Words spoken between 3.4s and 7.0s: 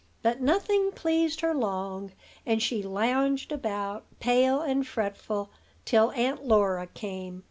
about, pale and fretful, till Aunt Laura